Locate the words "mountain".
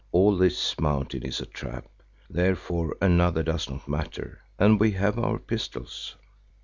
0.79-1.21